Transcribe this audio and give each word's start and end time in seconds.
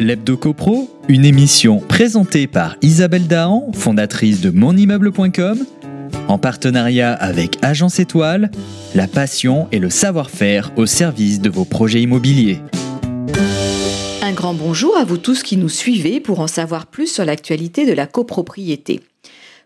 L'Hebdo 0.00 0.38
CoPro, 0.38 0.88
une 1.08 1.26
émission 1.26 1.78
présentée 1.78 2.46
par 2.46 2.76
Isabelle 2.80 3.26
Dahan, 3.26 3.70
fondatrice 3.74 4.40
de 4.40 4.48
monimmeuble.com, 4.48 5.66
en 6.26 6.38
partenariat 6.38 7.12
avec 7.12 7.58
Agence 7.60 8.00
Étoile, 8.00 8.50
la 8.94 9.06
passion 9.06 9.68
et 9.72 9.78
le 9.78 9.90
savoir-faire 9.90 10.72
au 10.76 10.86
service 10.86 11.42
de 11.42 11.50
vos 11.50 11.66
projets 11.66 12.00
immobiliers. 12.00 12.60
Un 14.22 14.32
grand 14.32 14.54
bonjour 14.54 14.96
à 14.96 15.04
vous 15.04 15.18
tous 15.18 15.42
qui 15.42 15.58
nous 15.58 15.68
suivez 15.68 16.18
pour 16.18 16.40
en 16.40 16.46
savoir 16.46 16.86
plus 16.86 17.12
sur 17.12 17.26
l'actualité 17.26 17.84
de 17.84 17.92
la 17.92 18.06
copropriété. 18.06 19.02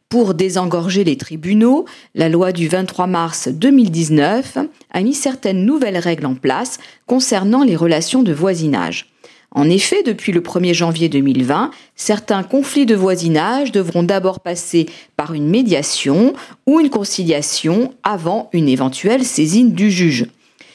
Pour 0.09 0.35
désengorger 0.35 1.05
les 1.05 1.17
tribunaux, 1.17 1.85
la 2.17 2.29
loi 2.29 2.51
du 2.51 2.67
23 2.67 3.07
mars 3.07 3.47
2019 3.47 4.59
a 4.91 5.01
mis 5.01 5.15
certaines 5.15 5.65
nouvelles 5.65 5.99
règles 5.99 6.27
en 6.27 6.35
place 6.35 6.79
concernant 7.07 7.63
les 7.63 7.77
relations 7.77 8.25
de 8.25 8.33
voisinage. 8.33 9.14
En 9.55 9.71
effet, 9.71 10.03
depuis 10.03 10.33
le 10.33 10.41
1er 10.41 10.75
janvier 10.75 11.09
2020, 11.09 11.71
certains 11.95 12.43
conflits 12.43 12.87
de 12.87 12.97
voisinage 12.97 13.71
devront 13.71 14.03
d'abord 14.03 14.41
passer 14.41 14.87
par 15.17 15.33
une 15.33 15.49
médiation 15.49 16.35
ou 16.67 16.81
une 16.81 16.91
conciliation 16.91 17.95
avant 18.03 18.51
une 18.53 18.69
éventuelle 18.69 19.25
saisine 19.25 19.73
du 19.73 19.93
juge. 19.93 20.27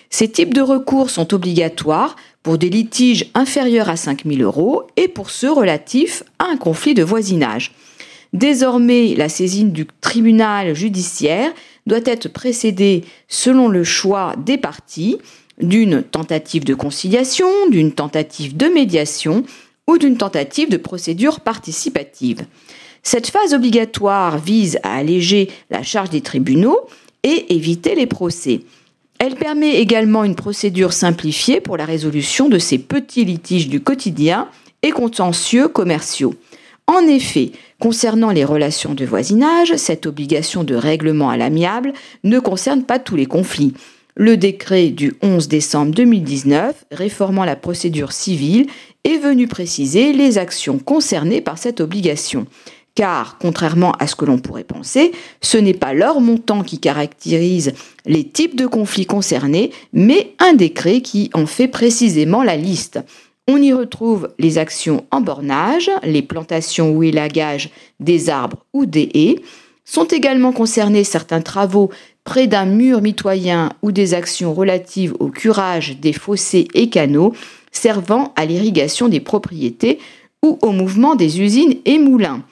Ces 0.09 0.31
types 0.31 0.53
de 0.53 0.61
recours 0.61 1.09
sont 1.09 1.33
obligatoires 1.33 2.15
pour 2.41 2.57
des 2.57 2.69
litiges 2.69 3.29
inférieurs 3.33 3.89
à 3.89 3.97
5 3.97 4.23
000 4.25 4.41
euros 4.41 4.83
et 4.95 5.09
pour 5.09 5.29
ceux 5.29 5.51
relatifs 5.51 6.23
à 6.39 6.45
un 6.45 6.55
conflit 6.55 6.93
de 6.93 7.03
voisinage. 7.03 7.73
Désormais, 8.31 9.13
la 9.15 9.27
saisine 9.27 9.71
du 9.71 9.87
tribunal 9.99 10.73
judiciaire 10.73 11.51
doit 11.85 11.99
être 12.05 12.29
précédée 12.29 13.03
selon 13.27 13.67
le 13.67 13.83
choix 13.83 14.35
des 14.37 14.57
parties 14.57 15.17
d'une 15.59 16.03
tentative 16.03 16.63
de 16.63 16.73
conciliation, 16.73 17.47
d'une 17.69 17.91
tentative 17.91 18.55
de 18.55 18.67
médiation 18.67 19.43
ou 19.87 19.97
d'une 19.97 20.17
tentative 20.17 20.69
de 20.69 20.77
procédure 20.77 21.39
participative. 21.39 22.45
Cette 23.03 23.27
phase 23.27 23.53
obligatoire 23.53 24.37
vise 24.37 24.77
à 24.83 24.95
alléger 24.95 25.49
la 25.69 25.83
charge 25.83 26.09
des 26.09 26.21
tribunaux 26.21 26.79
et 27.23 27.53
éviter 27.55 27.95
les 27.95 28.05
procès. 28.05 28.61
Elle 29.19 29.35
permet 29.35 29.75
également 29.75 30.23
une 30.23 30.35
procédure 30.35 30.93
simplifiée 30.93 31.59
pour 31.59 31.75
la 31.75 31.85
résolution 31.85 32.47
de 32.47 32.57
ces 32.57 32.77
petits 32.77 33.25
litiges 33.25 33.67
du 33.67 33.81
quotidien 33.81 34.47
et 34.81 34.91
contentieux 34.91 35.67
commerciaux. 35.67 36.35
En 36.87 37.01
effet, 37.01 37.51
concernant 37.79 38.31
les 38.31 38.45
relations 38.45 38.93
de 38.93 39.05
voisinage, 39.05 39.75
cette 39.75 40.05
obligation 40.05 40.63
de 40.63 40.73
règlement 40.73 41.29
à 41.29 41.37
l'amiable 41.37 41.93
ne 42.23 42.39
concerne 42.39 42.83
pas 42.83 42.97
tous 42.97 43.15
les 43.15 43.25
conflits. 43.25 43.73
Le 44.21 44.35
décret 44.35 44.89
du 44.89 45.13
11 45.21 45.47
décembre 45.47 45.93
2019 45.93 46.87
réformant 46.91 47.45
la 47.45 47.55
procédure 47.55 48.11
civile 48.11 48.67
est 49.05 49.15
venu 49.15 49.47
préciser 49.47 50.11
les 50.11 50.37
actions 50.37 50.77
concernées 50.77 51.39
par 51.39 51.57
cette 51.57 51.79
obligation. 51.79 52.45
Car, 52.95 53.37
contrairement 53.39 53.93
à 53.93 54.07
ce 54.07 54.17
que 54.17 54.25
l'on 54.25 54.37
pourrait 54.37 54.65
penser, 54.65 55.13
ce 55.39 55.57
n'est 55.57 55.73
pas 55.73 55.93
leur 55.93 56.19
montant 56.19 56.63
qui 56.63 56.79
caractérise 56.79 57.71
les 58.05 58.25
types 58.25 58.57
de 58.57 58.67
conflits 58.67 59.05
concernés, 59.05 59.71
mais 59.93 60.33
un 60.39 60.51
décret 60.51 60.99
qui 60.99 61.29
en 61.33 61.45
fait 61.45 61.69
précisément 61.69 62.43
la 62.43 62.57
liste. 62.57 62.99
On 63.47 63.61
y 63.61 63.71
retrouve 63.71 64.33
les 64.37 64.57
actions 64.57 65.05
en 65.11 65.21
bornage, 65.21 65.89
les 66.03 66.23
plantations 66.23 66.91
ou 66.91 67.03
élagages 67.03 67.69
des 68.01 68.29
arbres 68.29 68.65
ou 68.73 68.85
des 68.85 69.09
haies. 69.13 69.37
Sont 69.91 70.05
également 70.05 70.51
concernés 70.51 71.03
certains 71.03 71.41
travaux 71.41 71.89
près 72.23 72.45
d'un 72.45 72.67
mur 72.67 73.01
mitoyen 73.01 73.71
ou 73.81 73.91
des 73.91 74.13
actions 74.13 74.53
relatives 74.53 75.15
au 75.19 75.29
curage 75.29 75.97
des 75.99 76.13
fossés 76.13 76.67
et 76.75 76.91
canaux 76.91 77.33
servant 77.71 78.31
à 78.35 78.45
l'irrigation 78.45 79.09
des 79.09 79.19
propriétés 79.19 79.97
ou 80.45 80.59
au 80.61 80.73
mouvement 80.73 81.15
des 81.15 81.41
usines 81.41 81.73
et 81.85 81.97
moulins. 81.97 82.43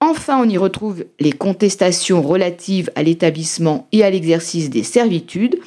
Enfin, 0.00 0.40
on 0.42 0.48
y 0.48 0.56
retrouve 0.56 1.04
les 1.20 1.32
contestations 1.32 2.22
relatives 2.22 2.90
à 2.94 3.02
l'établissement 3.02 3.86
et 3.92 4.02
à 4.02 4.08
l'exercice 4.08 4.70
des 4.70 4.82
servitudes, 4.82 5.60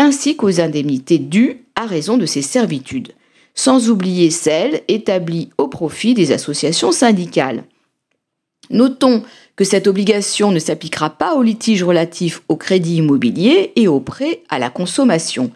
ainsi 0.00 0.34
qu'aux 0.34 0.60
indemnités 0.60 1.18
dues 1.18 1.66
à 1.76 1.86
raison 1.86 2.16
de 2.16 2.26
ces 2.26 2.42
servitudes 2.42 3.12
sans 3.54 3.90
oublier 3.90 4.30
celles 4.30 4.82
établies 4.88 5.50
au 5.56 5.68
profit 5.68 6.14
des 6.14 6.32
associations 6.32 6.90
syndicales. 6.90 7.62
Notons 8.70 9.22
que 9.56 9.64
cette 9.64 9.86
obligation 9.86 10.50
ne 10.50 10.58
s'appliquera 10.58 11.10
pas 11.10 11.34
aux 11.34 11.42
litiges 11.42 11.84
relatifs 11.84 12.42
au 12.48 12.56
crédit 12.56 12.96
immobilier 12.96 13.72
et 13.76 13.88
aux 13.88 14.00
prêts 14.00 14.42
à 14.48 14.58
la 14.58 14.70
consommation. 14.70 15.50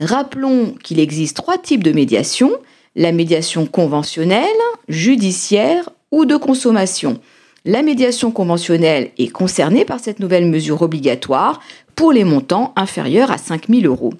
Rappelons 0.00 0.74
qu'il 0.82 1.00
existe 1.00 1.36
trois 1.36 1.58
types 1.58 1.84
de 1.84 1.92
médiation, 1.92 2.50
la 2.96 3.12
médiation 3.12 3.66
conventionnelle, 3.66 4.46
judiciaire 4.88 5.90
ou 6.10 6.24
de 6.24 6.36
consommation. 6.36 7.20
La 7.64 7.82
médiation 7.82 8.32
conventionnelle 8.32 9.10
est 9.18 9.28
concernée 9.28 9.84
par 9.84 10.00
cette 10.00 10.18
nouvelle 10.18 10.46
mesure 10.46 10.82
obligatoire 10.82 11.60
pour 11.94 12.12
les 12.12 12.24
montants 12.24 12.72
inférieurs 12.74 13.30
à 13.30 13.38
5 13.38 13.68
000 13.68 13.82
euros. 13.82 14.12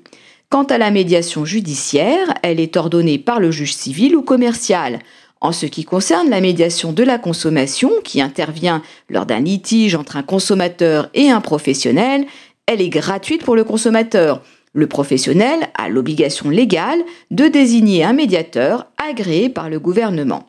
Quant 0.48 0.64
à 0.64 0.78
la 0.78 0.90
médiation 0.90 1.44
judiciaire, 1.44 2.34
elle 2.42 2.60
est 2.60 2.76
ordonnée 2.76 3.18
par 3.18 3.40
le 3.40 3.50
juge 3.50 3.74
civil 3.74 4.14
ou 4.14 4.22
commercial. 4.22 5.00
En 5.42 5.50
ce 5.50 5.66
qui 5.66 5.84
concerne 5.84 6.30
la 6.30 6.40
médiation 6.40 6.92
de 6.92 7.02
la 7.02 7.18
consommation, 7.18 7.90
qui 8.04 8.20
intervient 8.20 8.80
lors 9.10 9.26
d'un 9.26 9.40
litige 9.40 9.96
entre 9.96 10.16
un 10.16 10.22
consommateur 10.22 11.10
et 11.14 11.30
un 11.30 11.40
professionnel, 11.40 12.26
elle 12.66 12.80
est 12.80 12.88
gratuite 12.88 13.42
pour 13.44 13.56
le 13.56 13.64
consommateur. 13.64 14.40
Le 14.72 14.86
professionnel 14.86 15.58
a 15.74 15.88
l'obligation 15.88 16.48
légale 16.48 17.00
de 17.32 17.48
désigner 17.48 18.04
un 18.04 18.12
médiateur 18.12 18.86
agréé 19.04 19.48
par 19.48 19.68
le 19.68 19.80
gouvernement. 19.80 20.46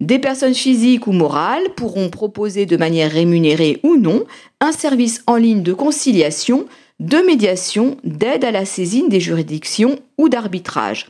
Des 0.00 0.18
personnes 0.18 0.54
physiques 0.54 1.06
ou 1.06 1.12
morales 1.12 1.70
pourront 1.76 2.10
proposer 2.10 2.66
de 2.66 2.76
manière 2.76 3.12
rémunérée 3.12 3.78
ou 3.84 3.96
non 3.96 4.24
un 4.60 4.72
service 4.72 5.22
en 5.28 5.36
ligne 5.36 5.62
de 5.62 5.72
conciliation 5.72 6.66
de 6.98 7.18
médiation, 7.18 7.96
d'aide 8.02 8.44
à 8.44 8.50
la 8.50 8.64
saisine 8.64 9.08
des 9.08 9.20
juridictions 9.20 10.00
ou 10.18 10.28
d'arbitrage. 10.28 11.06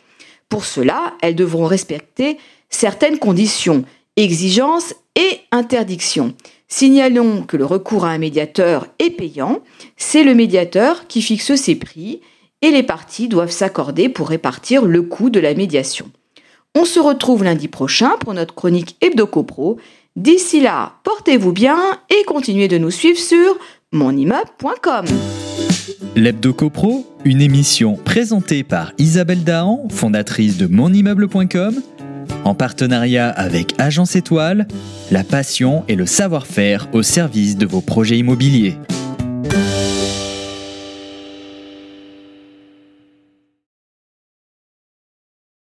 Pour 0.53 0.67
cela, 0.67 1.15
elles 1.23 1.35
devront 1.35 1.65
respecter 1.65 2.37
certaines 2.69 3.19
conditions, 3.19 3.87
exigences 4.19 4.95
et 5.17 5.41
interdictions. 5.51 6.35
Signalons 6.69 7.45
que 7.45 7.57
le 7.57 7.65
recours 7.65 8.05
à 8.05 8.11
un 8.11 8.19
médiateur 8.19 8.87
est 8.99 9.09
payant, 9.09 9.63
c'est 9.97 10.25
le 10.25 10.35
médiateur 10.35 11.07
qui 11.07 11.23
fixe 11.23 11.55
ses 11.55 11.75
prix 11.75 12.21
et 12.61 12.71
les 12.71 12.83
parties 12.83 13.29
doivent 13.29 13.51
s'accorder 13.51 14.11
pour 14.11 14.29
répartir 14.29 14.85
le 14.85 15.01
coût 15.01 15.31
de 15.31 15.41
la 15.41 15.55
médiation. 15.55 16.11
On 16.75 16.85
se 16.85 17.01
retrouve 17.01 17.45
lundi 17.45 17.69
prochain 17.69 18.11
pour 18.21 18.35
notre 18.35 18.55
chronique 18.55 18.99
HebdoCopro. 19.01 19.79
D'ici 20.17 20.61
là, 20.61 20.97
portez-vous 21.03 21.53
bien 21.53 21.79
et 22.11 22.25
continuez 22.25 22.69
de 22.69 22.77
nous 22.77 22.91
suivre 22.91 23.19
sur 23.19 23.57
monimmeuble.com. 23.91 25.07
L'Hebdo 26.15 26.53
CoPro, 26.53 27.07
une 27.25 27.41
émission 27.41 27.97
présentée 27.97 28.65
par 28.65 28.93
Isabelle 28.99 29.45
Dahan, 29.45 29.87
fondatrice 29.91 30.57
de 30.57 30.67
monimmeuble.com, 30.67 31.81
en 32.45 32.55
partenariat 32.55 33.29
avec 33.29 33.75
Agence 33.79 34.17
Étoile, 34.17 34.67
la 35.11 35.23
passion 35.23 35.85
et 35.89 35.95
le 35.95 36.07
savoir-faire 36.07 36.89
au 36.93 37.03
service 37.03 37.57
de 37.57 37.67
vos 37.67 37.81
projets 37.81 38.19
immobiliers. 38.19 38.77